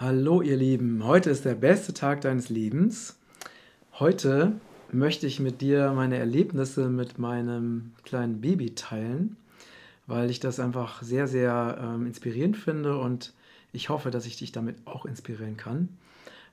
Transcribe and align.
Hallo 0.00 0.40
ihr 0.40 0.56
Lieben, 0.56 1.04
heute 1.04 1.28
ist 1.28 1.44
der 1.44 1.54
beste 1.54 1.92
Tag 1.92 2.22
deines 2.22 2.48
Lebens. 2.48 3.18
Heute 3.98 4.52
möchte 4.90 5.26
ich 5.26 5.40
mit 5.40 5.60
dir 5.60 5.92
meine 5.92 6.16
Erlebnisse 6.16 6.88
mit 6.88 7.18
meinem 7.18 7.92
kleinen 8.02 8.40
Baby 8.40 8.74
teilen, 8.74 9.36
weil 10.06 10.30
ich 10.30 10.40
das 10.40 10.58
einfach 10.58 11.02
sehr, 11.02 11.28
sehr 11.28 11.78
ähm, 11.82 12.06
inspirierend 12.06 12.56
finde 12.56 12.96
und 12.96 13.34
ich 13.74 13.90
hoffe, 13.90 14.10
dass 14.10 14.24
ich 14.24 14.38
dich 14.38 14.52
damit 14.52 14.76
auch 14.86 15.04
inspirieren 15.04 15.58
kann. 15.58 15.90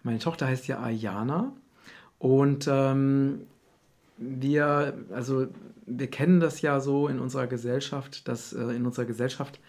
Meine 0.04 0.20
Tochter 0.20 0.46
heißt 0.46 0.68
ja 0.68 0.84
Ayana 0.84 1.54
und 2.20 2.68
ähm, 2.70 3.44
wir, 4.18 4.94
also 5.14 5.48
wir 5.86 6.08
kennen 6.08 6.42
das 6.42 6.62
ja 6.62 6.82
so 6.82 7.08
in 7.08 7.18
unserer 7.18 7.48
Gesellschaft, 7.48 8.28
dass 8.28 8.52
äh, 8.52 8.76
in 8.76 8.86
unserer 8.86 9.06
Gesellschaft 9.06 9.62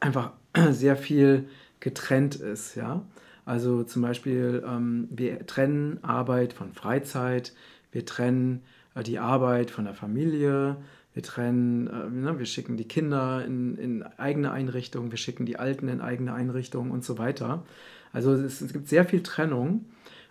einfach 0.00 0.32
sehr 0.70 0.96
viel 0.96 1.50
getrennt 1.80 2.36
ist, 2.36 2.76
ja. 2.76 3.02
Also 3.46 3.84
zum 3.84 4.02
Beispiel, 4.02 4.62
ähm, 4.66 5.08
wir 5.10 5.46
trennen 5.46 6.00
Arbeit 6.02 6.52
von 6.52 6.72
Freizeit, 6.72 7.54
wir 7.92 8.04
trennen 8.04 8.62
äh, 8.96 9.04
die 9.04 9.20
Arbeit 9.20 9.70
von 9.70 9.84
der 9.84 9.94
Familie, 9.94 10.76
wir 11.14 11.22
trennen, 11.22 11.86
äh, 11.86 12.10
ne, 12.10 12.38
wir 12.40 12.44
schicken 12.44 12.76
die 12.76 12.88
Kinder 12.88 13.44
in, 13.46 13.78
in, 13.78 14.02
eigene 14.02 14.50
Einrichtungen, 14.50 15.12
wir 15.12 15.16
schicken 15.16 15.46
die 15.46 15.60
Alten 15.60 15.86
in 15.88 16.00
eigene 16.00 16.34
Einrichtungen 16.34 16.90
und 16.90 17.04
so 17.04 17.18
weiter. 17.18 17.64
Also 18.12 18.32
es, 18.32 18.60
es 18.60 18.72
gibt 18.72 18.88
sehr 18.88 19.04
viel 19.04 19.22
Trennung 19.22 19.86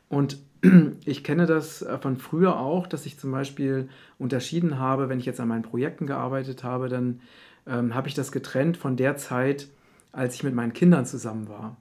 und 0.09 0.37
ich 1.05 1.23
kenne 1.23 1.45
das 1.45 1.83
äh, 1.83 1.97
von 1.97 2.17
früher 2.17 2.59
auch, 2.59 2.85
dass 2.85 3.05
ich 3.05 3.17
zum 3.17 3.31
Beispiel 3.31 3.87
unterschieden 4.19 4.77
habe, 4.77 5.07
wenn 5.07 5.19
ich 5.19 5.25
jetzt 5.25 5.39
an 5.39 5.47
meinen 5.47 5.63
Projekten 5.63 6.05
gearbeitet 6.05 6.65
habe, 6.65 6.89
dann 6.89 7.21
ähm, 7.65 7.95
habe 7.95 8.09
ich 8.09 8.13
das 8.13 8.33
getrennt 8.33 8.75
von 8.75 8.97
der 8.97 9.15
Zeit, 9.15 9.69
als 10.11 10.35
ich 10.35 10.43
mit 10.43 10.53
meinen 10.53 10.73
Kindern 10.73 11.05
zusammen 11.05 11.47
war. 11.47 11.77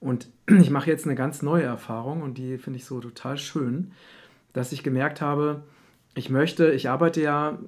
Und 0.00 0.28
ich 0.46 0.70
mache 0.70 0.90
jetzt 0.90 1.04
eine 1.04 1.14
ganz 1.14 1.42
neue 1.42 1.64
Erfahrung 1.64 2.22
und 2.22 2.38
die 2.38 2.58
finde 2.58 2.78
ich 2.78 2.84
so 2.84 3.00
total 3.00 3.38
schön, 3.38 3.92
dass 4.52 4.72
ich 4.72 4.82
gemerkt 4.82 5.20
habe, 5.20 5.62
ich 6.14 6.30
möchte, 6.30 6.72
ich 6.72 6.88
arbeite 6.88 7.20
ja, 7.20 7.58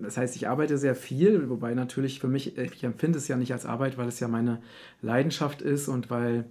das 0.00 0.16
heißt, 0.16 0.34
ich 0.34 0.48
arbeite 0.48 0.78
sehr 0.78 0.94
viel, 0.94 1.50
wobei 1.50 1.74
natürlich 1.74 2.18
für 2.18 2.28
mich, 2.28 2.56
ich 2.56 2.82
empfinde 2.82 3.18
es 3.18 3.28
ja 3.28 3.36
nicht 3.36 3.52
als 3.52 3.66
Arbeit, 3.66 3.98
weil 3.98 4.08
es 4.08 4.20
ja 4.20 4.26
meine 4.26 4.62
Leidenschaft 5.02 5.60
ist 5.60 5.86
und 5.86 6.08
weil 6.08 6.46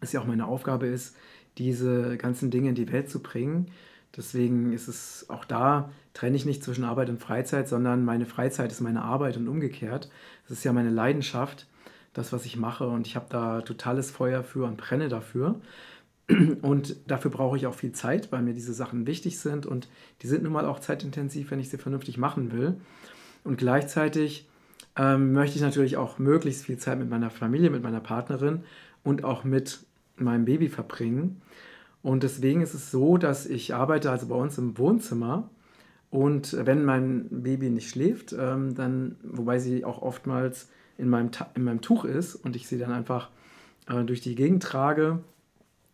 es 0.00 0.10
ja 0.10 0.20
auch 0.20 0.26
meine 0.26 0.46
Aufgabe 0.46 0.86
ist, 0.86 1.16
diese 1.58 2.16
ganzen 2.16 2.50
Dinge 2.50 2.70
in 2.70 2.74
die 2.74 2.90
Welt 2.90 3.08
zu 3.08 3.22
bringen. 3.22 3.68
Deswegen 4.16 4.72
ist 4.72 4.88
es 4.88 5.26
auch 5.28 5.44
da, 5.44 5.92
trenne 6.12 6.36
ich 6.36 6.44
nicht 6.44 6.64
zwischen 6.64 6.82
Arbeit 6.82 7.08
und 7.08 7.20
Freizeit, 7.20 7.68
sondern 7.68 8.04
meine 8.04 8.26
Freizeit 8.26 8.72
ist 8.72 8.80
meine 8.80 9.02
Arbeit 9.02 9.36
und 9.36 9.46
umgekehrt. 9.46 10.10
Das 10.48 10.58
ist 10.58 10.64
ja 10.64 10.72
meine 10.72 10.90
Leidenschaft 10.90 11.68
das, 12.14 12.32
was 12.32 12.46
ich 12.46 12.56
mache. 12.56 12.86
Und 12.88 13.06
ich 13.06 13.16
habe 13.16 13.26
da 13.28 13.60
totales 13.60 14.10
Feuer 14.10 14.42
für 14.42 14.64
und 14.64 14.78
brenne 14.78 15.08
dafür. 15.08 15.60
Und 16.62 16.96
dafür 17.06 17.30
brauche 17.30 17.58
ich 17.58 17.66
auch 17.66 17.74
viel 17.74 17.92
Zeit, 17.92 18.32
weil 18.32 18.42
mir 18.42 18.54
diese 18.54 18.72
Sachen 18.72 19.06
wichtig 19.06 19.38
sind. 19.38 19.66
Und 19.66 19.88
die 20.22 20.26
sind 20.26 20.42
nun 20.42 20.52
mal 20.52 20.64
auch 20.64 20.80
zeitintensiv, 20.80 21.50
wenn 21.50 21.60
ich 21.60 21.68
sie 21.68 21.76
vernünftig 21.76 22.16
machen 22.16 22.50
will. 22.52 22.76
Und 23.42 23.58
gleichzeitig 23.58 24.48
ähm, 24.96 25.32
möchte 25.32 25.56
ich 25.56 25.62
natürlich 25.62 25.96
auch 25.98 26.18
möglichst 26.18 26.64
viel 26.64 26.78
Zeit 26.78 26.98
mit 26.98 27.10
meiner 27.10 27.28
Familie, 27.30 27.68
mit 27.68 27.82
meiner 27.82 28.00
Partnerin 28.00 28.62
und 29.02 29.22
auch 29.24 29.44
mit 29.44 29.80
meinem 30.16 30.46
Baby 30.46 30.68
verbringen. 30.68 31.42
Und 32.02 32.22
deswegen 32.22 32.62
ist 32.62 32.74
es 32.74 32.90
so, 32.90 33.18
dass 33.18 33.46
ich 33.46 33.74
arbeite 33.74 34.10
also 34.10 34.26
bei 34.28 34.36
uns 34.36 34.56
im 34.56 34.78
Wohnzimmer. 34.78 35.50
Und 36.10 36.56
wenn 36.64 36.84
mein 36.84 37.26
Baby 37.42 37.70
nicht 37.70 37.90
schläft, 37.90 38.32
ähm, 38.38 38.74
dann, 38.74 39.16
wobei 39.22 39.58
sie 39.58 39.84
auch 39.84 40.00
oftmals 40.00 40.68
in 40.98 41.08
meinem, 41.08 41.30
in 41.54 41.64
meinem 41.64 41.80
Tuch 41.80 42.04
ist 42.04 42.34
und 42.34 42.56
ich 42.56 42.66
sie 42.68 42.78
dann 42.78 42.92
einfach 42.92 43.30
äh, 43.88 44.04
durch 44.04 44.20
die 44.20 44.34
Gegend 44.34 44.62
trage 44.62 45.20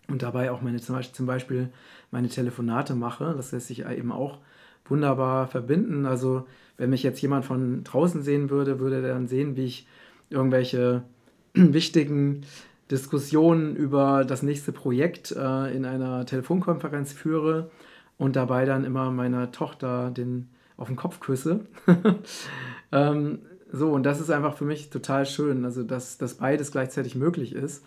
und 0.09 0.22
dabei 0.22 0.50
auch 0.50 0.62
meine, 0.62 0.81
zum 0.81 1.27
Beispiel, 1.27 1.71
meine 2.11 2.28
Telefonate 2.28 2.94
mache. 2.94 3.34
Das 3.37 3.53
lässt 3.53 3.69
sich 3.69 3.87
eben 3.87 4.12
auch 4.12 4.38
wunderbar 4.87 5.47
verbinden. 5.47 6.06
Also 6.06 6.47
wenn 6.77 6.91
mich 6.91 7.03
jetzt 7.03 7.22
jemand 7.22 7.44
von 7.44 7.84
draußen 7.84 8.22
sehen 8.22 8.50
würde, 8.50 8.81
würde 8.81 8.97
er 8.97 9.15
dann 9.15 9.28
sehen, 9.28 9.56
wie 9.56 9.66
ich 9.66 9.87
irgendwelche 10.28 11.03
wichtigen 11.55 12.43
Diskussionen 12.91 13.77
über 13.77 14.25
das 14.25 14.43
nächste 14.43 14.72
Projekt 14.72 15.31
äh, 15.32 15.75
in 15.75 15.84
einer 15.84 16.27
Telefonkonferenz 16.27 17.12
führe 17.12 17.71
und 18.19 18.34
dabei 18.37 18.65
dann 18.65 18.84
immer 18.84 19.11
meiner 19.11 19.53
Tochter 19.53 20.11
den 20.11 20.49
auf 20.77 20.88
den 20.88 20.97
Kopf 20.97 21.21
küsse. 21.21 21.67
ähm, 22.93 23.38
so, 23.72 23.91
und 23.92 24.04
das 24.04 24.20
ist 24.20 24.31
einfach 24.31 24.56
für 24.56 24.64
mich 24.64 24.91
total 24.91 25.26
schön, 25.26 25.64
also 25.64 25.82
dass, 25.82 26.19
dass 26.19 26.34
beides 26.34 26.72
gleichzeitig 26.72 27.14
möglich 27.14 27.54
ist. 27.54 27.84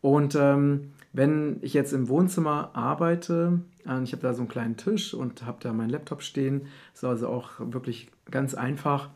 Und 0.00 0.34
ähm, 0.34 0.92
wenn 1.14 1.58
ich 1.62 1.72
jetzt 1.72 1.92
im 1.92 2.08
Wohnzimmer 2.08 2.70
arbeite, 2.74 3.60
äh, 3.86 4.02
ich 4.02 4.12
habe 4.12 4.22
da 4.22 4.34
so 4.34 4.40
einen 4.40 4.48
kleinen 4.48 4.76
Tisch 4.76 5.14
und 5.14 5.46
habe 5.46 5.58
da 5.60 5.72
meinen 5.72 5.90
Laptop 5.90 6.22
stehen, 6.22 6.66
ist 6.92 7.04
also 7.04 7.28
auch 7.28 7.52
wirklich 7.58 8.10
ganz 8.30 8.54
einfach, 8.54 9.08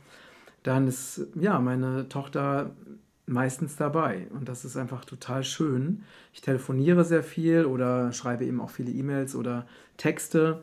dann 0.62 0.88
ist 0.88 1.26
ja 1.34 1.58
meine 1.60 2.08
Tochter 2.08 2.70
meistens 3.26 3.76
dabei 3.76 4.28
und 4.30 4.48
das 4.48 4.64
ist 4.64 4.76
einfach 4.76 5.04
total 5.04 5.44
schön. 5.44 6.04
Ich 6.32 6.40
telefoniere 6.40 7.04
sehr 7.04 7.22
viel 7.22 7.66
oder 7.66 8.12
schreibe 8.12 8.46
eben 8.46 8.60
auch 8.60 8.70
viele 8.70 8.90
E-Mails 8.90 9.36
oder 9.36 9.66
Texte 9.98 10.62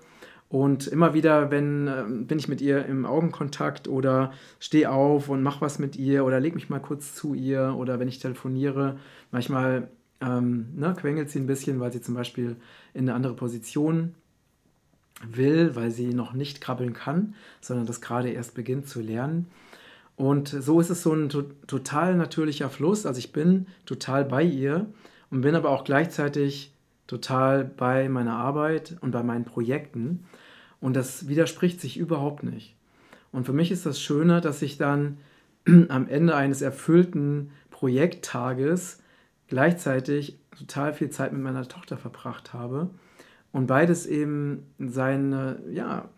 und 0.49 0.87
immer 0.87 1.13
wieder, 1.13 1.51
wenn 1.51 1.87
äh, 1.87 2.03
bin 2.07 2.37
ich 2.37 2.47
mit 2.47 2.61
ihr 2.61 2.85
im 2.85 3.05
Augenkontakt 3.05 3.87
oder 3.87 4.31
stehe 4.59 4.91
auf 4.91 5.29
und 5.29 5.41
mache 5.41 5.61
was 5.61 5.79
mit 5.79 5.95
ihr 5.95 6.23
oder 6.25 6.39
leg 6.39 6.55
mich 6.55 6.69
mal 6.69 6.79
kurz 6.79 7.15
zu 7.15 7.33
ihr 7.33 7.75
oder 7.77 7.99
wenn 7.99 8.07
ich 8.07 8.19
telefoniere, 8.19 8.97
manchmal 9.31 9.89
ähm, 10.21 10.67
ne, 10.75 10.93
quengelt 10.97 11.29
sie 11.29 11.39
ein 11.39 11.47
bisschen, 11.47 11.79
weil 11.79 11.91
sie 11.91 12.01
zum 12.01 12.13
Beispiel 12.13 12.55
in 12.93 13.01
eine 13.01 13.15
andere 13.15 13.33
Position 13.33 14.13
will, 15.23 15.75
weil 15.75 15.91
sie 15.91 16.13
noch 16.13 16.33
nicht 16.33 16.61
krabbeln 16.61 16.93
kann, 16.93 17.35
sondern 17.61 17.85
das 17.85 18.01
gerade 18.01 18.29
erst 18.29 18.53
beginnt 18.53 18.87
zu 18.87 19.01
lernen. 19.01 19.47
Und 20.15 20.47
so 20.47 20.79
ist 20.79 20.89
es 20.89 21.03
so 21.03 21.13
ein 21.13 21.29
to 21.29 21.43
total 21.67 22.15
natürlicher 22.15 22.69
Fluss. 22.69 23.05
Also 23.05 23.19
ich 23.19 23.33
bin 23.33 23.67
total 23.85 24.25
bei 24.25 24.43
ihr 24.43 24.85
und 25.31 25.41
bin 25.41 25.55
aber 25.55 25.71
auch 25.71 25.83
gleichzeitig 25.83 26.71
total 27.07 27.63
bei 27.63 28.09
meiner 28.09 28.35
Arbeit 28.35 28.97
und 29.01 29.11
bei 29.11 29.23
meinen 29.23 29.45
Projekten. 29.45 30.25
Und 30.79 30.95
das 30.95 31.27
widerspricht 31.27 31.81
sich 31.81 31.97
überhaupt 31.97 32.43
nicht. 32.43 32.75
Und 33.31 33.45
für 33.45 33.53
mich 33.53 33.71
ist 33.71 33.85
das 33.85 33.99
Schöne, 33.99 34.41
dass 34.41 34.61
ich 34.61 34.77
dann 34.77 35.17
am 35.89 36.07
Ende 36.07 36.35
eines 36.35 36.61
erfüllten 36.61 37.51
Projekttages 37.69 39.01
gleichzeitig 39.47 40.39
total 40.57 40.93
viel 40.93 41.09
Zeit 41.09 41.33
mit 41.33 41.41
meiner 41.41 41.67
Tochter 41.67 41.97
verbracht 41.97 42.53
habe 42.53 42.89
und 43.51 43.67
beides 43.67 44.05
eben 44.05 44.63
seine, 44.79 45.59
ja, 45.71 46.09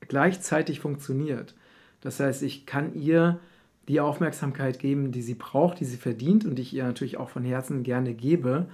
gleichzeitig 0.00 0.80
funktioniert. 0.80 1.54
Das 2.00 2.20
heißt, 2.20 2.42
ich 2.42 2.66
kann 2.66 2.94
ihr 2.94 3.40
die 3.88 4.00
Aufmerksamkeit 4.00 4.78
geben, 4.78 5.12
die 5.12 5.22
sie 5.22 5.34
braucht, 5.34 5.80
die 5.80 5.84
sie 5.84 5.96
verdient 5.96 6.44
und 6.44 6.56
die 6.56 6.62
ich 6.62 6.74
ihr 6.74 6.84
natürlich 6.84 7.16
auch 7.16 7.30
von 7.30 7.44
Herzen 7.44 7.82
gerne 7.82 8.14
gebe, 8.14 8.66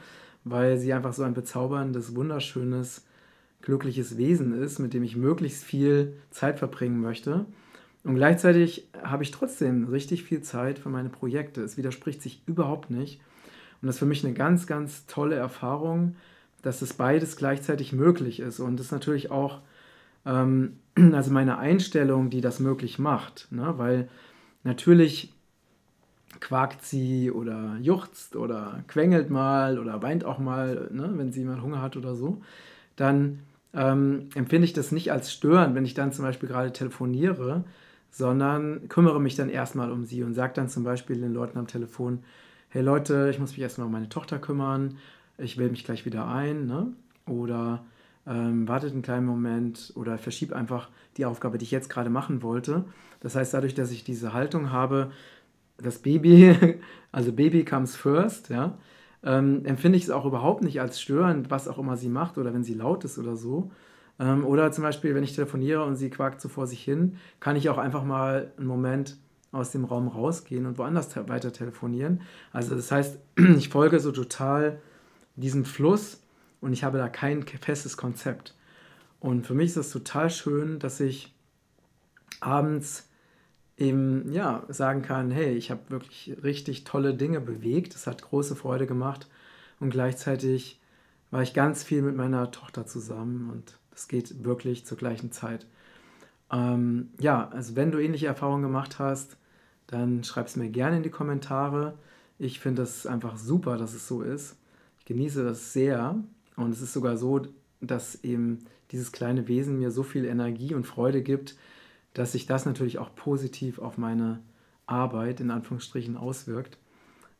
weil 0.49 0.79
sie 0.79 0.93
einfach 0.93 1.13
so 1.13 1.25
ein 1.25 1.35
bezauberndes, 1.35 2.15
wunderschönes, 2.15 3.05
glückliches 3.63 4.17
Wesen 4.17 4.55
ist, 4.63 4.79
mit 4.79 4.95
dem 4.95 5.03
ich 5.03 5.17
möglichst 5.17 5.65
viel 5.65 6.15
Zeit 6.31 6.61
verbringen 6.61 7.01
möchte. 7.01 7.47
Und 8.05 8.15
gleichzeitig 8.15 8.89
habe 9.03 9.25
ich 9.25 9.33
trotzdem 9.33 9.89
richtig 9.89 10.23
viel 10.23 10.43
Zeit 10.43 10.79
für 10.79 10.89
meine 10.89 11.09
Projekte. 11.09 11.63
Es 11.63 11.77
widerspricht 11.77 12.23
sich 12.23 12.43
überhaupt 12.47 12.91
nicht. 12.91 13.21
Und 13.83 13.89
das 13.89 13.97
ist 13.97 13.99
für 13.99 14.07
mich 14.07 14.25
eine 14.25 14.35
ganz, 14.35 14.69
ganz 14.69 15.07
tolle 15.07 15.35
Erfahrung, 15.35 16.15
dass 16.63 16.79
das 16.79 16.93
beides 16.95 17.37
gleichzeitig 17.37 17.93
möglich 17.93 18.39
ist. 18.39 18.61
Und 18.61 18.77
das 18.77 18.87
ist 18.87 18.93
natürlich 18.93 19.33
auch 19.33 19.63
ähm, 20.25 20.77
also 21.13 21.33
meine 21.33 21.59
Einstellung, 21.59 22.31
die 22.31 22.41
das 22.41 22.61
möglich 22.61 23.01
macht. 23.01 23.49
Ne? 23.51 23.75
Weil 23.79 24.09
natürlich 24.63 25.33
quakt 26.41 26.85
sie 26.85 27.31
oder 27.31 27.77
juchzt 27.81 28.37
oder 28.37 28.85
quengelt 28.89 29.31
mal 29.31 29.79
oder 29.79 30.03
weint 30.03 30.25
auch 30.25 30.39
mal, 30.39 30.89
ne, 30.93 31.13
wenn 31.15 31.33
sie 31.33 31.45
mal 31.45 31.63
Hunger 31.63 31.83
hat 31.83 31.97
oder 31.97 32.15
so, 32.15 32.43
dann 32.97 33.41
ähm, 33.75 34.29
empfinde 34.35 34.65
ich 34.65 34.73
das 34.73 34.93
nicht 34.93 35.13
als 35.13 35.33
störend, 35.33 35.75
wenn 35.75 35.85
ich 35.85 35.95
dann 35.95 36.13
zum 36.13 36.25
Beispiel 36.25 36.49
gerade 36.49 36.73
telefoniere, 36.73 37.65
sondern 38.11 38.89
kümmere 38.89 39.21
mich 39.21 39.37
dann 39.37 39.49
erstmal 39.49 39.91
um 39.91 40.05
sie 40.05 40.23
und 40.23 40.35
sage 40.35 40.55
dann 40.55 40.69
zum 40.69 40.85
Beispiel 40.85 41.21
den 41.21 41.35
Leuten 41.35 41.59
am 41.59 41.67
Telefon, 41.67 42.21
hey 42.71 42.83
Leute, 42.83 43.29
ich 43.31 43.39
muss 43.39 43.51
mich 43.51 43.61
erstmal 43.61 43.87
um 43.87 43.93
meine 43.93 44.09
Tochter 44.09 44.39
kümmern, 44.39 44.97
ich 45.39 45.59
wähle 45.59 45.71
mich 45.71 45.85
gleich 45.85 46.07
wieder 46.07 46.27
ein, 46.27 46.67
ne? 46.67 46.89
oder 47.27 47.85
ähm, 48.27 48.67
wartet 48.67 48.93
einen 48.93 49.03
kleinen 49.03 49.27
Moment 49.27 49.93
oder 49.95 50.19
verschiebe 50.19 50.57
einfach 50.57 50.89
die 51.17 51.25
Aufgabe, 51.27 51.59
die 51.59 51.65
ich 51.65 51.71
jetzt 51.71 51.89
gerade 51.91 52.11
machen 52.11 52.43
wollte. 52.43 52.85
Das 53.21 53.37
heißt, 53.37 53.55
dadurch, 53.55 53.75
dass 53.75 53.91
ich 53.91 54.05
diese 54.05 54.33
Haltung 54.33 54.71
habe, 54.71 55.11
das 55.79 55.99
Baby, 55.99 56.57
also 57.13 57.33
Baby 57.33 57.65
comes 57.65 57.97
first, 57.97 58.49
ja, 58.51 58.79
ähm, 59.23 59.65
empfinde 59.65 59.99
ich 59.99 60.05
es 60.05 60.11
auch 60.11 60.25
überhaupt 60.25 60.63
nicht 60.63 60.81
als 60.81 61.01
störend, 61.01 61.51
was 61.51 61.69
auch 61.69 61.79
immer 61.79 61.97
sie 61.97 62.09
macht 62.09 62.39
oder 62.39 62.55
wenn 62.55 62.65
sie 62.65 62.75
laut 62.75 63.05
ist 63.05 63.19
oder 63.19 63.37
so. 63.37 63.71
Ähm, 64.19 64.45
oder 64.45 64.73
zum 64.73 64.83
Beispiel, 64.83 65.15
wenn 65.15 65.25
ich 65.25 65.35
telefoniere 65.35 65.85
und 65.85 65.97
sie 65.97 66.11
quakt 66.11 66.41
so 66.41 66.49
vor 66.49 66.67
sich 66.67 66.83
hin, 66.83 67.17
kann 67.41 67.57
ich 67.57 67.69
auch 67.69 67.79
einfach 67.79 68.05
mal 68.05 68.53
einen 68.57 68.67
Moment 68.67 69.17
aus 69.53 69.73
dem 69.73 69.85
Raum 69.85 70.09
rausgehen 70.09 70.67
und 70.67 70.79
woanders 70.79 71.09
te 71.09 71.29
weiter 71.29 71.53
telefonieren. 71.53 72.23
Also 72.53 72.75
das 72.75 72.91
heißt, 72.93 73.19
ich 73.57 73.69
folge 73.69 74.01
so 74.01 74.13
total 74.13 74.81
diesem 75.35 75.65
Fluss 75.65 76.23
und 76.61 76.73
ich 76.73 76.85
habe 76.85 76.99
da 76.99 77.09
kein 77.09 77.45
festes 77.47 77.97
Konzept. 77.97 78.55
Und 79.21 79.47
für 79.47 79.55
mich 79.55 79.71
ist 79.71 79.77
es 79.77 79.91
total 79.91 80.31
schön, 80.31 80.79
dass 80.79 81.01
ich 81.01 81.35
abends 82.41 83.09
eben 83.77 84.33
ja 84.33 84.65
sagen 84.69 85.03
kann, 85.03 85.31
hey, 85.31 85.55
ich 85.55 85.71
habe 85.71 85.81
wirklich 85.89 86.37
richtig 86.43 86.85
tolle 86.85 87.15
Dinge 87.15 87.41
bewegt, 87.41 87.95
es 87.95 88.07
hat 88.07 88.23
große 88.23 88.57
Freude 88.57 88.87
gemacht 88.87 89.29
und 89.81 89.91
gleichzeitig 89.91 90.81
war 91.31 91.43
ich 91.43 91.55
ganz 91.55 91.83
viel 91.83 92.03
mit 92.03 92.17
meiner 92.17 92.51
Tochter 92.51 92.87
zusammen 92.87 93.51
und 93.51 93.79
das 93.91 94.09
geht 94.09 94.45
wirklich 94.45 94.87
zur 94.87 94.97
gleichen 94.97 95.33
Zeit. 95.33 95.67
Ähm, 96.51 97.11
ja, 97.19 97.49
also 97.49 97.77
wenn 97.77 97.91
du 97.91 97.99
ähnliche 97.99 98.27
Erfahrungen 98.27 98.63
gemacht 98.63 98.99
hast, 98.99 99.37
dann 99.87 100.25
schreib 100.25 100.47
es 100.47 100.57
mir 100.57 100.69
gerne 100.69 100.99
in 100.99 101.03
die 101.03 101.11
Kommentare. 101.11 101.99
Ich 102.39 102.61
finde 102.61 102.83
es 102.83 103.07
einfach 103.07 103.37
super, 103.37 103.77
dass 103.77 103.95
es 103.95 104.09
so 104.09 104.23
ist. 104.23 104.57
Ich 104.99 105.05
genieße 105.07 105.45
das 105.45 105.73
sehr 105.73 106.17
und 106.57 106.71
es 106.71 106.81
ist 106.81 106.93
sogar 106.93 107.17
so, 107.17 107.43
dass 107.81 108.23
eben 108.25 108.65
dieses 108.91 109.13
kleine 109.13 109.49
Wesen 109.49 109.79
mir 109.79 109.91
so 109.91 110.03
viel 110.03 110.25
Energie 110.25 110.75
und 110.75 110.87
Freude 110.87 111.23
gibt, 111.23 111.57
dass 112.17 112.33
sich 112.33 112.47
das 112.47 112.65
natürlich 112.65 112.99
auch 112.99 113.15
positiv 113.15 113.79
auf 113.79 113.99
meine 113.99 114.41
Arbeit 114.87 115.41
in 115.41 115.51
Anführungsstrichen 115.51 116.17
auswirkt. 116.17 116.79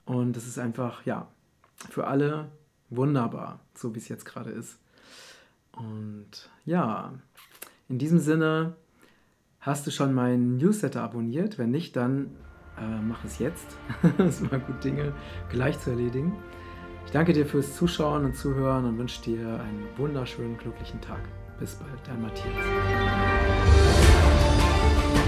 Und 0.05 0.37
das 0.37 0.47
ist 0.47 0.59
einfach, 0.59 1.07
ja, 1.07 1.29
für 1.89 2.07
alle 2.07 2.51
wunderbar, 2.91 3.61
so 3.75 3.95
wie 3.95 3.99
es 3.99 4.09
jetzt 4.09 4.27
gerade 4.27 4.51
ist. 4.51 4.79
Und 5.73 6.51
ja, 6.67 7.15
in 7.89 7.99
diesem 7.99 8.19
Sinne, 8.19 8.77
hast 9.61 9.87
du 9.87 9.91
schon 9.91 10.13
meinen 10.13 10.59
Newsletter 10.59 11.03
abonniert? 11.03 11.59
Wenn 11.59 11.71
nicht, 11.71 11.97
dann 11.97 12.37
äh, 12.79 13.01
mach 13.01 13.25
es 13.25 13.39
jetzt. 13.39 13.67
es 14.19 14.41
mal 14.41 14.61
gut, 14.61 14.85
Dinge 14.85 15.15
gleich 15.49 15.79
zu 15.81 15.91
erledigen. 15.91 16.37
Ich 17.07 17.13
danke 17.13 17.33
dir 17.33 17.47
fürs 17.47 17.77
Zuschauen 17.77 18.27
und 18.27 18.37
Zuhören 18.37 18.85
und 18.85 18.99
wünsche 18.99 19.23
dir 19.23 19.61
einen 19.61 19.87
wunderschönen, 19.97 20.59
glücklichen 20.59 21.01
Tag. 21.01 21.21
Bis 21.59 21.77
bald, 21.77 22.07
dein 22.07 22.21
Matthias. 22.21 23.46
Bye. 24.87 25.26